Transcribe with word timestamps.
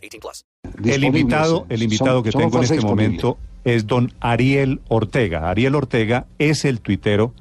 18 0.00 0.20
plus. 0.20 0.44
El 0.84 1.04
invitado, 1.04 1.66
el 1.68 1.82
invitado 1.82 2.22
que 2.22 2.30
tengo 2.30 2.58
en 2.58 2.64
este 2.64 2.80
momento 2.80 3.38
es 3.64 3.86
don 3.86 4.12
Ariel 4.20 4.80
Ortega. 4.88 5.50
Ariel 5.50 5.74
Ortega 5.74 6.26
es 6.38 6.64
el 6.64 6.80
tuitero 6.80 7.34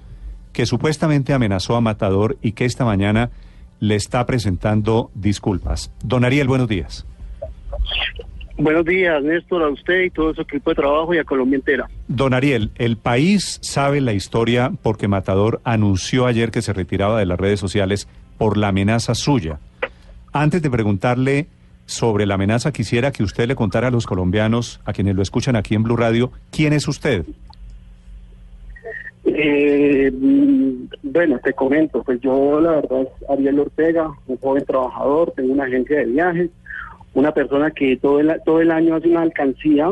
que 0.54 0.66
supuestamente 0.66 1.34
amenazó 1.34 1.76
a 1.76 1.82
Matador 1.82 2.38
y 2.42 2.54
que 2.54 2.66
esta 2.66 2.86
mañana 2.86 3.30
le 3.80 3.96
está 3.96 4.26
presentando 4.26 5.12
disculpas. 5.16 5.92
Don 6.04 6.26
Ariel, 6.26 6.48
buenos 6.48 6.68
días. 6.68 7.06
Buenos 8.58 8.84
días, 8.84 9.24
Néstor, 9.24 9.64
a 9.64 9.70
usted 9.70 10.02
y 10.02 10.10
todo 10.10 10.34
su 10.34 10.42
equipo 10.42 10.72
de 10.72 10.76
trabajo 10.76 11.14
y 11.14 11.18
a 11.18 11.24
Colombia 11.24 11.56
entera. 11.56 11.90
Don 12.10 12.34
Ariel, 12.34 12.72
el 12.76 12.98
país 12.98 13.58
sabe 13.62 14.02
la 14.02 14.12
historia 14.12 14.74
porque 14.82 15.08
Matador 15.08 15.62
anunció 15.64 16.26
ayer 16.26 16.52
que 16.52 16.62
se 16.62 16.74
retiraba 16.74 17.18
de 17.18 17.26
las 17.26 17.40
redes 17.40 17.62
sociales 17.62 18.10
por 18.38 18.58
la 18.58 18.68
amenaza 18.68 19.16
suya. 19.16 19.60
Antes 20.34 20.62
de 20.62 20.70
preguntarle 20.70 21.48
sobre 21.90 22.26
la 22.26 22.36
amenaza, 22.36 22.72
quisiera 22.72 23.12
que 23.12 23.24
usted 23.24 23.48
le 23.48 23.56
contara 23.56 23.88
a 23.88 23.92
los 23.92 24.06
colombianos, 24.06 24.80
a 24.86 24.94
quienes 24.94 25.16
lo 25.16 25.24
escuchan 25.24 25.56
aquí 25.56 25.74
en 25.74 25.84
Blue 25.84 25.98
Radio, 25.98 26.32
quién 26.52 26.74
es 26.74 26.88
usted. 26.88 27.26
Eh, 29.26 30.12
bueno, 31.02 31.40
te 31.44 31.54
comento, 31.54 32.04
pues 32.04 32.22
yo 32.22 32.62
la 32.62 32.72
verdad 32.74 33.02
es 33.02 33.30
Ariel 33.30 33.60
Ortega, 33.60 34.12
un 34.28 34.38
joven 34.38 34.66
trabajador, 34.66 35.34
tengo 35.36 35.54
una 35.54 35.66
agencia 35.66 35.98
de 35.98 36.06
viajes, 36.06 36.50
una 37.14 37.34
persona 37.34 37.72
que 37.72 37.98
todo 37.98 38.20
el, 38.20 38.40
todo 38.46 38.62
el 38.62 38.72
año 38.72 38.96
hace 38.96 39.08
una 39.08 39.22
alcancía 39.22 39.92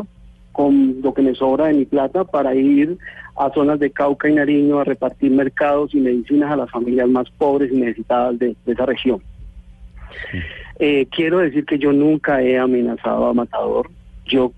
con 0.52 1.00
lo 1.02 1.12
que 1.14 1.22
me 1.22 1.34
sobra 1.34 1.66
de 1.66 1.74
mi 1.74 1.84
plata 1.84 2.24
para 2.24 2.54
ir 2.54 2.96
a 3.36 3.50
zonas 3.50 3.78
de 3.80 3.90
Cauca 3.90 4.28
y 4.28 4.34
Nariño 4.34 4.78
a 4.78 4.84
repartir 4.84 5.30
mercados 5.32 5.94
y 5.94 5.98
medicinas 5.98 6.52
a 6.52 6.56
las 6.56 6.70
familias 6.70 7.08
más 7.08 7.28
pobres 7.30 7.72
y 7.72 7.76
necesitadas 7.76 8.38
de, 8.38 8.56
esa 8.66 8.86
región. 8.86 9.20
Eh, 10.78 11.06
quiero 11.10 11.38
decir 11.38 11.64
que 11.64 11.78
yo 11.78 11.92
nunca 11.92 12.42
he 12.42 12.58
amenazado 12.58 13.26
a 13.26 13.34
Matador. 13.34 13.90
Yo 14.26 14.52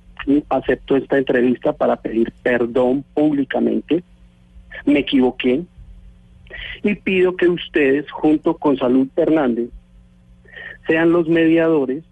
acepto 0.48 0.96
esta 0.96 1.18
entrevista 1.18 1.72
para 1.72 1.96
pedir 1.96 2.32
perdón 2.42 3.04
públicamente. 3.14 4.02
Me 4.84 5.00
equivoqué. 5.00 5.62
Y 6.82 6.94
pido 6.96 7.36
que 7.36 7.48
ustedes, 7.48 8.10
junto 8.10 8.56
con 8.56 8.76
Salud 8.76 9.08
Hernández, 9.16 9.70
sean 10.86 11.12
los 11.12 11.28
mediadores 11.28 12.04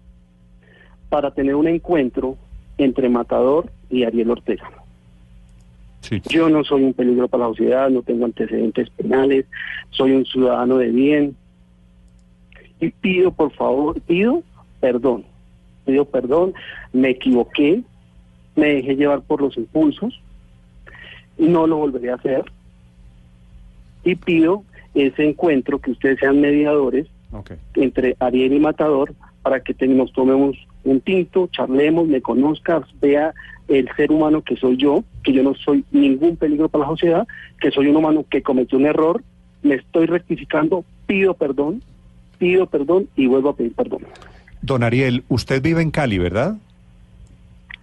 para 1.09 1.31
tener 1.31 1.55
un 1.55 1.67
encuentro 1.67 2.37
entre 2.77 3.09
Matador 3.09 3.71
y 3.89 4.03
Ariel 4.03 4.31
Ortega. 4.31 4.69
Yo 6.29 6.49
no 6.49 6.63
soy 6.63 6.83
un 6.83 6.93
peligro 6.93 7.27
para 7.27 7.43
la 7.43 7.49
sociedad, 7.49 7.89
no 7.89 8.01
tengo 8.01 8.25
antecedentes 8.25 8.89
penales, 8.91 9.45
soy 9.89 10.11
un 10.13 10.25
ciudadano 10.25 10.77
de 10.77 10.89
bien. 10.89 11.35
Y 12.79 12.89
pido, 12.89 13.31
por 13.31 13.51
favor, 13.53 13.99
pido 14.01 14.43
perdón, 14.79 15.25
pido 15.85 16.05
perdón, 16.05 16.53
me 16.93 17.09
equivoqué, 17.09 17.81
me 18.55 18.75
dejé 18.75 18.95
llevar 18.95 19.21
por 19.21 19.41
los 19.41 19.57
impulsos, 19.57 20.21
y 21.37 21.47
no 21.47 21.67
lo 21.67 21.77
volveré 21.77 22.11
a 22.11 22.15
hacer. 22.15 22.43
Y 24.03 24.15
pido 24.15 24.63
ese 24.93 25.27
encuentro, 25.27 25.79
que 25.79 25.91
ustedes 25.91 26.19
sean 26.19 26.41
mediadores 26.41 27.07
entre 27.75 28.15
Ariel 28.19 28.53
y 28.53 28.59
Matador, 28.59 29.13
para 29.41 29.61
que 29.61 29.75
nos 29.87 30.11
tomemos 30.13 30.57
un 30.83 31.01
tinto, 31.01 31.47
charlemos, 31.51 32.07
me 32.07 32.21
conozcas, 32.21 32.83
vea 33.01 33.33
el 33.67 33.89
ser 33.95 34.11
humano 34.11 34.41
que 34.41 34.55
soy 34.55 34.77
yo, 34.77 35.03
que 35.23 35.31
yo 35.33 35.43
no 35.43 35.53
soy 35.55 35.83
ningún 35.91 36.35
peligro 36.35 36.69
para 36.69 36.85
la 36.85 36.89
sociedad, 36.89 37.27
que 37.61 37.71
soy 37.71 37.87
un 37.87 37.97
humano 37.97 38.25
que 38.29 38.41
cometió 38.41 38.77
un 38.77 38.85
error, 38.85 39.23
me 39.61 39.75
estoy 39.75 40.07
rectificando, 40.07 40.83
pido 41.05 41.33
perdón, 41.35 41.83
pido 42.39 42.65
perdón 42.65 43.07
y 43.15 43.27
vuelvo 43.27 43.49
a 43.49 43.55
pedir 43.55 43.73
perdón. 43.73 44.01
Don 44.61 44.83
Ariel, 44.83 45.23
usted 45.29 45.61
vive 45.61 45.81
en 45.81 45.91
Cali, 45.91 46.17
¿verdad? 46.17 46.55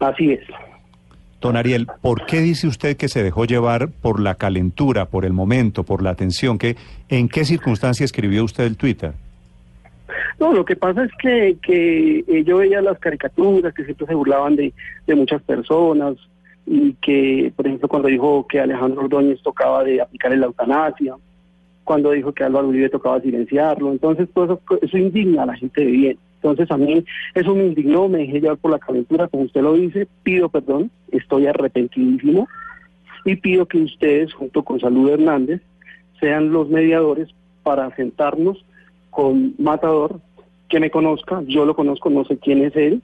Así 0.00 0.32
es. 0.32 0.40
Don 1.40 1.56
Ariel, 1.56 1.86
¿por 2.00 2.26
qué 2.26 2.40
dice 2.40 2.66
usted 2.66 2.96
que 2.96 3.08
se 3.08 3.22
dejó 3.22 3.44
llevar 3.44 3.88
por 3.90 4.20
la 4.20 4.34
calentura, 4.34 5.06
por 5.06 5.24
el 5.24 5.32
momento, 5.32 5.84
por 5.84 6.02
la 6.02 6.10
atención? 6.10 6.58
¿Qué, 6.58 6.76
¿En 7.08 7.28
qué 7.28 7.44
circunstancia 7.44 8.04
escribió 8.04 8.42
usted 8.42 8.64
el 8.64 8.76
Twitter? 8.76 9.12
No, 10.40 10.52
lo 10.52 10.64
que 10.64 10.76
pasa 10.76 11.04
es 11.04 11.10
que, 11.20 11.56
que 11.62 12.24
eh, 12.26 12.44
yo 12.44 12.58
veía 12.58 12.80
las 12.80 12.98
caricaturas 12.98 13.72
que 13.74 13.84
siempre 13.84 14.06
se 14.06 14.14
burlaban 14.14 14.56
de, 14.56 14.72
de 15.06 15.14
muchas 15.14 15.42
personas 15.42 16.16
y 16.66 16.94
que, 16.94 17.52
por 17.54 17.66
ejemplo, 17.66 17.88
cuando 17.88 18.08
dijo 18.08 18.46
que 18.46 18.60
Alejandro 18.60 19.02
Ordóñez 19.02 19.40
tocaba 19.42 19.84
de 19.84 20.00
aplicar 20.00 20.36
la 20.36 20.46
eutanasia, 20.46 21.14
cuando 21.86 22.10
dijo 22.10 22.32
que 22.32 22.42
Álvaro 22.42 22.66
Uribe 22.66 22.90
tocaba 22.90 23.20
silenciarlo, 23.20 23.92
entonces 23.92 24.28
todo 24.34 24.44
eso, 24.44 24.60
eso 24.82 24.98
indigna 24.98 25.44
a 25.44 25.46
la 25.46 25.56
gente 25.56 25.82
de 25.82 25.90
bien. 25.92 26.18
Entonces 26.42 26.68
a 26.70 26.76
mí 26.76 27.04
eso 27.32 27.54
me 27.54 27.64
indignó, 27.64 28.08
me 28.08 28.18
dejé 28.18 28.40
llevar 28.40 28.56
por 28.58 28.72
la 28.72 28.80
calentura, 28.80 29.28
como 29.28 29.44
usted 29.44 29.62
lo 29.62 29.74
dice, 29.74 30.08
pido 30.24 30.48
perdón, 30.48 30.90
estoy 31.12 31.46
arrepentidísimo 31.46 32.48
y 33.24 33.36
pido 33.36 33.66
que 33.66 33.78
ustedes, 33.78 34.34
junto 34.34 34.64
con 34.64 34.80
Salud 34.80 35.10
Hernández, 35.10 35.62
sean 36.18 36.50
los 36.50 36.68
mediadores 36.68 37.28
para 37.62 37.94
sentarnos 37.94 38.64
con 39.10 39.54
Matador, 39.56 40.20
que 40.68 40.80
me 40.80 40.90
conozca, 40.90 41.40
yo 41.46 41.64
lo 41.64 41.76
conozco, 41.76 42.10
no 42.10 42.24
sé 42.24 42.36
quién 42.38 42.64
es 42.64 42.74
él, 42.74 43.00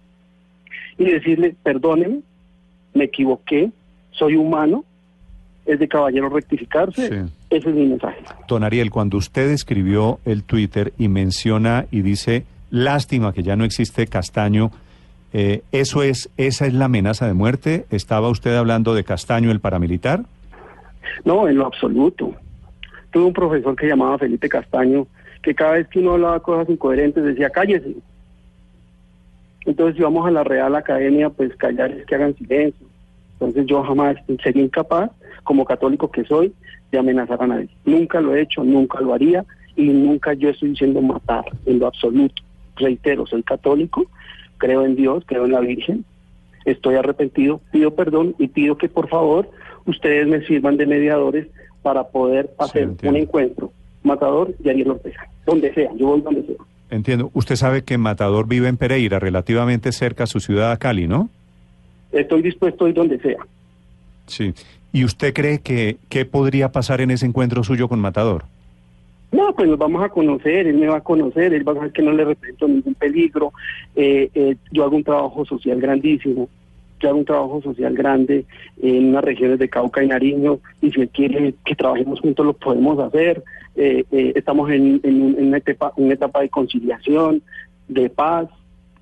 y 0.99 1.05
decirle, 1.05 1.55
perdóneme, 1.63 2.21
me 2.95 3.05
equivoqué, 3.05 3.71
soy 4.11 4.35
humano, 4.35 4.85
es 5.67 5.79
de 5.79 5.89
caballero 5.89 6.29
rectificarse, 6.29 7.25
ese 7.51 7.69
es 7.69 7.75
mi 7.75 7.87
mensaje. 7.87 8.23
Don 8.49 8.65
Ariel, 8.65 8.91
cuando 8.91 9.17
usted 9.17 9.51
escribió 9.51 10.19
el 10.25 10.43
Twitter 10.43 10.93
y 10.99 11.09
menciona 11.09 11.87
y 11.91 12.03
dice, 12.03 12.45
lástima 12.71 13.33
que 13.33 13.43
ya 13.43 13.57
no 13.57 13.65
existe 13.65 14.07
Castaño, 14.07 14.71
eh, 15.33 15.63
¿eso 15.73 16.03
es, 16.03 16.31
esa 16.37 16.67
es 16.67 16.75
la 16.75 16.87
amenaza 16.87 17.27
de 17.27 17.35
muerte? 17.35 17.87
¿Estaba 17.91 18.29
usted 18.29 18.55
hablando 18.57 18.95
de 18.95 19.05
Castaño, 19.05 19.51
el 19.51 19.61
paramilitar? 19.61 20.25
No, 21.25 21.49
en 21.49 21.57
lo 21.57 21.67
absoluto. 21.67 22.35
Tuve 23.11 23.25
un 23.25 23.33
profesor 23.33 23.77
que 23.77 23.87
llamaba 23.87 24.19
Felipe 24.19 24.49
Castaño, 24.49 25.07
que 25.43 25.55
cada 25.55 25.73
vez 25.73 25.89
que 25.89 26.01
uno 26.01 26.13
hablaba 26.13 26.41
cosas 26.41 26.69
incoherentes 26.69 27.25
decía 27.25 27.51
cállese. 27.51 27.95
Entonces 29.65 29.97
si 29.97 30.03
vamos 30.03 30.27
a 30.27 30.31
la 30.31 30.45
Real 30.45 30.75
Academia, 30.75 31.31
pues 31.31 31.55
callar 31.57 31.93
es 31.93 32.05
que 32.07 32.15
hagan 32.15 32.35
silencio. 32.37 32.87
Entonces 33.43 33.67
yo 33.67 33.83
jamás 33.83 34.17
sería 34.43 34.63
incapaz, 34.63 35.11
como 35.43 35.65
católico 35.65 36.11
que 36.11 36.25
soy, 36.25 36.53
de 36.93 36.99
amenazar 36.99 37.43
a 37.43 37.47
nadie. 37.49 37.69
Nunca 37.85 38.21
lo 38.21 38.37
he 38.37 38.43
hecho, 38.43 38.63
nunca 38.63 39.01
lo 39.01 39.15
haría 39.15 39.45
y 39.75 39.89
nunca 39.89 40.35
yo 40.35 40.51
estoy 40.51 40.71
diciendo 40.71 41.03
matar 41.03 41.45
en 41.67 41.81
lo 41.81 41.89
absoluto. 41.89 42.41
Reitero, 42.77 43.27
soy 43.27 43.43
católico, 43.43 44.07
creo 44.59 44.85
en 44.85 44.95
Dios, 44.95 45.25
creo 45.27 45.47
en 45.47 45.53
la 45.53 45.61
Virgen, 45.61 46.05
estoy 46.65 46.95
arrepentido, 46.95 47.61
pido 47.73 47.93
perdón 47.95 48.37
y 48.39 48.47
pido 48.47 48.79
que 48.79 48.89
por 48.89 49.09
favor 49.09 49.51
ustedes 49.87 50.29
me 50.29 50.47
sirvan 50.47 50.77
de 50.77 50.87
mediadores 50.87 51.49
para 51.83 52.05
poder 52.05 52.51
hacer 52.59 52.91
un 53.03 53.17
encuentro 53.17 53.73
Matador 54.05 54.55
y 54.63 54.69
Ariel 54.69 54.93
Ortega, 54.93 55.29
donde 55.47 55.75
sea, 55.75 55.91
yo 55.97 56.07
voy 56.07 56.21
donde 56.21 56.45
sea. 56.45 56.57
Entiendo. 56.91 57.31
Usted 57.35 57.57
sabe 57.57 57.83
que 57.83 57.99
Matador 57.99 58.47
vive 58.47 58.69
en 58.69 58.77
Pereira, 58.77 59.19
relativamente 59.19 59.91
cerca 59.91 60.25
a 60.25 60.27
su 60.29 60.39
ciudad, 60.39 60.79
Cali, 60.79 61.09
¿no? 61.09 61.31
Estoy 62.13 62.43
dispuesto 62.43 62.85
a 62.85 62.89
ir 62.89 62.95
donde 62.95 63.19
sea. 63.19 63.47
Sí. 64.27 64.55
¿Y 64.93 65.05
usted 65.05 65.33
cree 65.33 65.61
que 65.61 65.97
qué 66.09 66.25
podría 66.25 66.71
pasar 66.71 67.01
en 67.01 67.11
ese 67.11 67.27
encuentro 67.27 67.65
suyo 67.65 67.89
con 67.89 68.01
Matador? 68.01 68.45
No, 69.31 69.55
pues 69.55 69.67
nos 69.67 69.79
vamos 69.79 70.05
a 70.05 70.11
conocer, 70.11 70.67
él 70.67 70.77
me 70.77 70.89
va 70.89 70.99
a 70.99 71.01
conocer, 71.01 71.55
él 71.55 71.67
va 71.67 71.73
a 71.73 71.77
saber 71.77 71.93
que 71.93 72.03
no 72.03 72.13
le 72.13 72.25
represento 72.25 72.69
ningún 72.69 72.95
peligro. 72.95 73.53
Eh, 73.97 74.31
eh, 74.35 74.57
yo 74.71 74.85
hago 74.85 74.97
un 74.97 75.05
trabajo 75.05 75.47
social 75.47 75.81
grandísimo 75.81 76.49
yo 77.03 77.09
hago 77.09 77.19
un 77.19 77.25
trabajo 77.25 77.61
social 77.63 77.95
grande 77.95 78.47
en 78.81 79.09
unas 79.09 79.25
regiones 79.25 79.59
de 79.59 79.69
Cauca 79.69 80.03
y 80.03 80.07
Nariño 80.07 80.61
y 80.81 80.93
si 80.93 81.01
él 81.01 81.09
quiere 81.09 81.55
que 81.65 81.75
trabajemos 81.75 82.21
juntos 82.21 82.47
lo 82.47 82.53
podemos 82.53 82.99
hacer. 83.01 83.43
Eh, 83.75 84.05
eh, 84.13 84.33
estamos 84.37 84.71
en, 84.71 85.01
una, 85.05 85.57
etapa, 85.57 85.93
una 85.97 86.15
etapa 86.15 86.41
de 86.41 86.49
conciliación, 86.49 87.43
de 87.89 88.09
paz. 88.09 88.49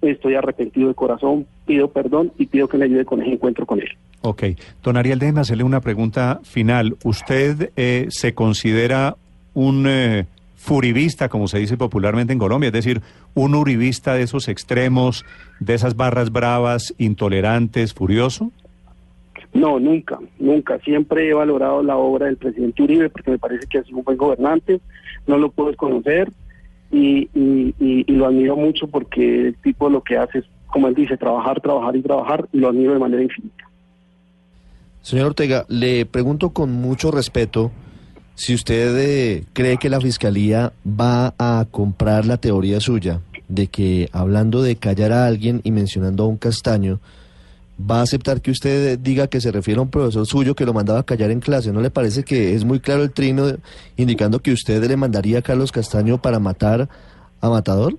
Estoy 0.02 0.34
arrepentido 0.34 0.88
de 0.88 0.94
corazón, 0.94 1.46
pido 1.66 1.88
perdón 1.88 2.32
y 2.38 2.46
pido 2.46 2.68
que 2.68 2.78
me 2.78 2.86
ayude 2.86 3.04
con 3.04 3.20
ese 3.20 3.32
encuentro 3.32 3.66
con 3.66 3.80
él. 3.80 3.88
Ok. 4.22 4.44
Don 4.82 4.96
Ariel, 4.96 5.18
déjeme 5.18 5.40
hacerle 5.40 5.64
una 5.64 5.80
pregunta 5.80 6.40
final. 6.42 6.96
¿Usted 7.04 7.70
eh, 7.76 8.06
se 8.08 8.34
considera 8.34 9.16
un 9.52 9.86
furibista, 10.60 11.30
como 11.30 11.48
se 11.48 11.58
dice 11.58 11.78
popularmente 11.78 12.34
en 12.34 12.38
Colombia, 12.38 12.66
es 12.66 12.74
decir, 12.74 13.00
un 13.34 13.54
uribista 13.54 14.12
de 14.12 14.22
esos 14.22 14.46
extremos, 14.46 15.24
de 15.58 15.72
esas 15.72 15.96
barras 15.96 16.30
bravas, 16.30 16.94
intolerantes, 16.98 17.94
furioso? 17.94 18.52
No, 19.54 19.80
nunca, 19.80 20.18
nunca. 20.38 20.78
Siempre 20.80 21.28
he 21.28 21.34
valorado 21.34 21.82
la 21.82 21.96
obra 21.96 22.26
del 22.26 22.36
presidente 22.36 22.82
Uribe 22.82 23.08
porque 23.08 23.30
me 23.30 23.38
parece 23.38 23.66
que 23.66 23.78
ha 23.78 23.84
sido 23.84 23.98
un 23.98 24.04
buen 24.04 24.18
gobernante. 24.18 24.80
No 25.26 25.38
lo 25.38 25.50
puedo 25.50 25.74
conocer 25.76 26.30
y, 26.90 27.28
y, 27.34 27.74
y, 27.78 28.04
y 28.06 28.12
lo 28.12 28.26
admiro 28.26 28.56
mucho 28.56 28.86
porque 28.86 29.48
el 29.48 29.54
tipo 29.56 29.88
lo 29.88 30.02
que 30.02 30.16
hace 30.16 30.38
es, 30.38 30.44
como 30.66 30.88
él 30.88 30.94
dice, 30.94 31.16
trabajar, 31.16 31.60
trabajar 31.60 31.96
y 31.96 32.02
trabajar 32.02 32.48
y 32.52 32.58
lo 32.58 32.68
admiro 32.68 32.92
de 32.92 32.98
manera 32.98 33.22
infinita. 33.22 33.64
Señor 35.02 35.26
Ortega, 35.28 35.64
le 35.68 36.04
pregunto 36.06 36.50
con 36.50 36.72
mucho 36.72 37.10
respeto 37.10 37.70
si 38.34 38.54
usted 38.54 38.96
eh, 38.98 39.44
cree 39.52 39.76
que 39.76 39.90
la 39.90 40.00
Fiscalía 40.00 40.72
va 40.86 41.34
a 41.38 41.66
comprar 41.70 42.26
la 42.26 42.36
teoría 42.36 42.80
suya 42.80 43.20
de 43.48 43.66
que 43.66 44.08
hablando 44.12 44.62
de 44.62 44.76
callar 44.76 45.12
a 45.12 45.26
alguien 45.26 45.60
y 45.64 45.72
mencionando 45.72 46.24
a 46.24 46.28
un 46.28 46.36
castaño, 46.36 47.00
va 47.88 48.00
a 48.00 48.02
aceptar 48.02 48.40
que 48.40 48.50
usted 48.50 48.98
diga 48.98 49.26
que 49.28 49.40
se 49.40 49.52
refiere 49.52 49.78
a 49.78 49.82
un 49.82 49.90
profesor 49.90 50.26
suyo 50.26 50.54
que 50.54 50.64
lo 50.66 50.72
mandaba 50.72 51.00
a 51.00 51.02
callar 51.04 51.30
en 51.30 51.40
clase. 51.40 51.72
¿No 51.72 51.80
le 51.80 51.90
parece 51.90 52.22
que 52.24 52.54
es 52.54 52.64
muy 52.64 52.80
claro 52.80 53.02
el 53.02 53.12
trino 53.12 53.44
indicando 53.96 54.40
que 54.40 54.52
usted 54.52 54.82
le 54.84 54.96
mandaría 54.96 55.38
a 55.38 55.42
Carlos 55.42 55.72
Castaño 55.72 56.18
para 56.20 56.38
matar 56.38 56.88
a 57.40 57.48
Matador? 57.48 57.94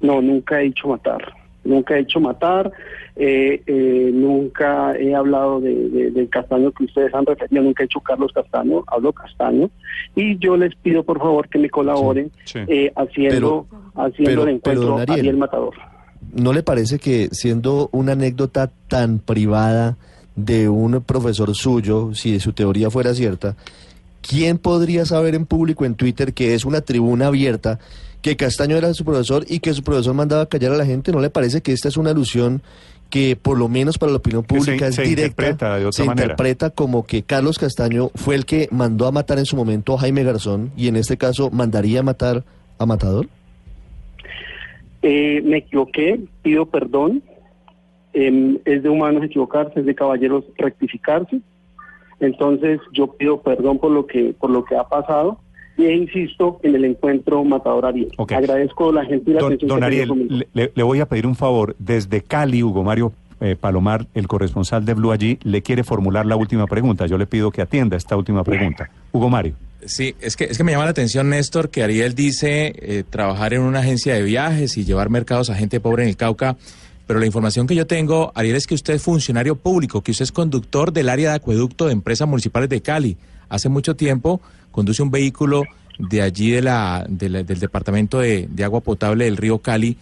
No, 0.00 0.20
nunca 0.22 0.60
he 0.60 0.64
dicho 0.64 0.88
matar. 0.88 1.34
Nunca 1.62 1.96
he 1.96 2.00
hecho 2.00 2.20
matar. 2.20 2.72
Eh, 3.16 3.62
eh, 3.66 4.10
nunca 4.14 4.94
he 4.98 5.14
hablado 5.14 5.60
de, 5.60 5.74
de, 5.90 6.10
del 6.10 6.28
Castaño 6.30 6.72
que 6.72 6.84
ustedes 6.84 7.12
han 7.14 7.26
referido. 7.26 7.62
Nunca 7.62 7.82
he 7.82 7.86
hecho 7.86 8.00
Carlos 8.00 8.32
Castaño. 8.32 8.82
Hablo 8.86 9.12
Castaño. 9.12 9.68
Y 10.16 10.38
yo 10.38 10.56
les 10.56 10.74
pido, 10.76 11.02
por 11.02 11.18
favor, 11.18 11.48
que 11.48 11.58
me 11.58 11.68
colaboren 11.68 12.30
Sí, 12.44 12.58
sí. 12.60 12.64
eh, 12.66 12.92
haciendo, 12.96 13.66
haciendo 13.94 14.30
pero- 14.30 14.42
el 14.44 14.48
encuentro 14.56 14.96
pero, 14.96 15.12
Ariel 15.12 15.36
Matador. 15.36 15.74
¿No 16.34 16.52
le 16.52 16.62
parece 16.62 16.98
que 16.98 17.28
siendo 17.32 17.88
una 17.92 18.12
anécdota 18.12 18.70
tan 18.88 19.18
privada 19.18 19.96
de 20.36 20.68
un 20.68 21.02
profesor 21.02 21.54
suyo, 21.54 22.10
si 22.14 22.38
su 22.40 22.52
teoría 22.52 22.90
fuera 22.90 23.14
cierta, 23.14 23.56
¿quién 24.22 24.58
podría 24.58 25.04
saber 25.06 25.34
en 25.34 25.46
público 25.46 25.84
en 25.84 25.94
Twitter 25.94 26.32
que 26.34 26.54
es 26.54 26.64
una 26.64 26.80
tribuna 26.82 27.26
abierta, 27.28 27.78
que 28.22 28.36
Castaño 28.36 28.76
era 28.76 28.92
su 28.94 29.04
profesor 29.04 29.44
y 29.48 29.60
que 29.60 29.72
su 29.74 29.82
profesor 29.82 30.14
mandaba 30.14 30.42
a 30.42 30.46
callar 30.46 30.72
a 30.72 30.76
la 30.76 30.86
gente? 30.86 31.10
¿No 31.12 31.20
le 31.20 31.30
parece 31.30 31.62
que 31.62 31.72
esta 31.72 31.88
es 31.88 31.96
una 31.96 32.10
alusión 32.10 32.62
que 33.08 33.34
por 33.34 33.58
lo 33.58 33.68
menos 33.68 33.98
para 33.98 34.12
la 34.12 34.18
opinión 34.18 34.42
se- 34.42 34.48
pública 34.54 34.86
es 34.86 34.94
se 34.94 35.02
directa? 35.02 35.42
interpreta 35.48 35.76
de 35.78 35.86
otra 35.86 35.92
se 35.92 36.04
manera. 36.04 36.24
interpreta 36.26 36.70
como 36.70 37.04
que 37.06 37.22
Carlos 37.24 37.58
Castaño 37.58 38.10
fue 38.14 38.34
el 38.36 38.46
que 38.46 38.68
mandó 38.70 39.06
a 39.08 39.12
matar 39.12 39.38
en 39.40 39.46
su 39.46 39.56
momento 39.56 39.94
a 39.94 39.98
Jaime 39.98 40.22
Garzón 40.22 40.70
y 40.76 40.86
en 40.88 40.96
este 40.96 41.16
caso 41.16 41.50
mandaría 41.50 42.00
a 42.00 42.02
matar 42.04 42.44
a 42.78 42.86
Matador? 42.86 43.26
Eh, 45.02 45.40
me 45.44 45.58
equivoqué, 45.58 46.20
pido 46.42 46.66
perdón. 46.66 47.22
Em, 48.12 48.58
es 48.64 48.82
de 48.82 48.88
humanos 48.88 49.22
equivocarse, 49.22 49.80
es 49.80 49.86
de 49.86 49.94
caballeros 49.94 50.44
rectificarse. 50.58 51.40
Entonces 52.18 52.80
yo 52.92 53.06
pido 53.12 53.40
perdón 53.40 53.78
por 53.78 53.92
lo 53.92 54.06
que 54.06 54.34
por 54.38 54.50
lo 54.50 54.64
que 54.64 54.76
ha 54.76 54.84
pasado 54.84 55.38
e 55.78 55.94
insisto 55.94 56.60
en 56.62 56.74
el 56.74 56.84
encuentro 56.84 57.42
Matador 57.44 57.86
Ariel. 57.86 58.10
Ok. 58.18 58.32
Agradezco 58.32 58.92
la 58.92 59.04
gente 59.04 59.30
y 59.30 59.34
la 59.34 59.40
Don, 59.40 59.52
atención 59.52 59.68
don 59.68 59.84
Ariel, 59.84 60.46
le, 60.52 60.72
le 60.74 60.82
voy 60.82 61.00
a 61.00 61.06
pedir 61.06 61.26
un 61.26 61.34
favor. 61.34 61.74
Desde 61.78 62.20
Cali, 62.20 62.62
Hugo 62.62 62.82
Mario 62.82 63.12
eh, 63.40 63.56
Palomar, 63.56 64.06
el 64.14 64.28
corresponsal 64.28 64.84
de 64.84 64.94
Blue 64.94 65.12
allí, 65.12 65.38
le 65.42 65.62
quiere 65.62 65.82
formular 65.84 66.26
la 66.26 66.36
última 66.36 66.66
pregunta. 66.66 67.06
Yo 67.06 67.18
le 67.18 67.26
pido 67.26 67.50
que 67.50 67.62
atienda 67.62 67.96
esta 67.96 68.16
última 68.16 68.44
pregunta. 68.44 68.90
Hugo 69.12 69.28
Mario. 69.30 69.54
Sí, 69.86 70.14
es 70.20 70.36
que, 70.36 70.44
es 70.44 70.58
que 70.58 70.64
me 70.64 70.72
llama 70.72 70.84
la 70.84 70.90
atención, 70.90 71.30
Néstor, 71.30 71.70
que 71.70 71.82
Ariel 71.82 72.14
dice 72.14 72.74
eh, 72.76 73.02
trabajar 73.08 73.54
en 73.54 73.62
una 73.62 73.78
agencia 73.78 74.14
de 74.14 74.22
viajes 74.22 74.76
y 74.76 74.84
llevar 74.84 75.08
mercados 75.08 75.48
a 75.48 75.54
gente 75.54 75.80
pobre 75.80 76.02
en 76.02 76.10
el 76.10 76.16
Cauca. 76.16 76.56
Pero 77.06 77.18
la 77.18 77.26
información 77.26 77.66
que 77.66 77.74
yo 77.74 77.86
tengo, 77.86 78.30
Ariel, 78.34 78.56
es 78.56 78.66
que 78.66 78.74
usted 78.74 78.94
es 78.94 79.02
funcionario 79.02 79.56
público, 79.56 80.02
que 80.02 80.10
usted 80.12 80.24
es 80.24 80.32
conductor 80.32 80.92
del 80.92 81.08
área 81.08 81.30
de 81.30 81.36
acueducto 81.36 81.86
de 81.86 81.92
empresas 81.94 82.28
municipales 82.28 82.68
de 82.68 82.82
Cali. 82.82 83.16
Hace 83.48 83.68
mucho 83.68 83.96
tiempo 83.96 84.40
conduce 84.70 85.02
un 85.02 85.10
vehículo 85.10 85.64
de 85.98 86.22
allí 86.22 86.50
de 86.50 86.62
la, 86.62 87.04
de 87.08 87.28
la- 87.30 87.42
del 87.42 87.58
departamento 87.58 88.20
de, 88.20 88.48
de 88.50 88.64
agua 88.64 88.80
potable 88.80 89.24
del 89.24 89.36
río 89.38 89.58
Cali 89.58 89.96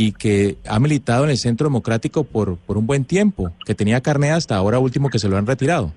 y 0.00 0.12
que 0.12 0.56
ha 0.66 0.80
militado 0.80 1.24
en 1.24 1.30
el 1.30 1.36
Centro 1.36 1.66
Democrático 1.66 2.24
por, 2.24 2.56
por 2.56 2.78
un 2.78 2.86
buen 2.86 3.04
tiempo, 3.04 3.50
que 3.66 3.74
tenía 3.74 4.00
carne 4.00 4.30
hasta 4.30 4.56
ahora 4.56 4.78
último 4.78 5.10
que 5.10 5.18
se 5.18 5.28
lo 5.28 5.36
han 5.36 5.46
retirado. 5.46 5.92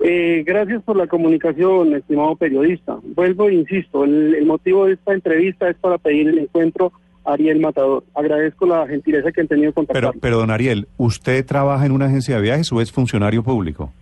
Eh, 0.00 0.44
gracias 0.46 0.80
por 0.84 0.96
la 0.96 1.08
comunicación, 1.08 1.96
estimado 1.96 2.36
periodista. 2.36 2.96
Vuelvo 3.16 3.48
e 3.48 3.54
insisto, 3.54 4.04
el, 4.04 4.36
el 4.36 4.46
motivo 4.46 4.86
de 4.86 4.92
esta 4.92 5.12
entrevista 5.12 5.68
es 5.68 5.76
para 5.78 5.98
pedir 5.98 6.28
el 6.28 6.38
encuentro 6.38 6.92
Ariel 7.24 7.58
Matador. 7.58 8.04
Agradezco 8.14 8.66
la 8.66 8.86
gentileza 8.86 9.32
que 9.32 9.40
han 9.40 9.48
tenido 9.48 9.72
en 9.76 9.86
Pero, 9.86 10.12
pero 10.20 10.38
don 10.38 10.52
Ariel, 10.52 10.86
¿usted 10.98 11.44
trabaja 11.44 11.84
en 11.84 11.90
una 11.90 12.06
agencia 12.06 12.36
de 12.36 12.42
viajes 12.42 12.70
o 12.70 12.80
es 12.80 12.92
funcionario 12.92 13.42
público? 13.42 13.92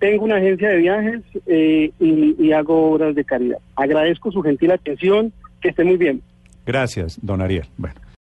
Tengo 0.00 0.24
una 0.24 0.38
agencia 0.38 0.70
de 0.70 0.78
viajes 0.78 1.20
eh, 1.46 1.92
y, 2.00 2.34
y 2.44 2.52
hago 2.52 2.90
obras 2.90 3.14
de 3.14 3.24
caridad. 3.24 3.58
Agradezco 3.76 4.32
su 4.32 4.42
gentil 4.42 4.72
atención, 4.72 5.32
que 5.60 5.68
esté 5.68 5.84
muy 5.84 5.96
bien. 5.96 6.20
Gracias, 6.64 7.18
don 7.22 7.40
Ariel. 7.42 7.68
Bueno. 7.76 8.01